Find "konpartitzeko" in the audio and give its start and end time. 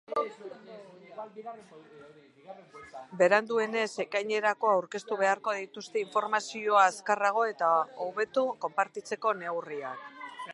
8.67-9.37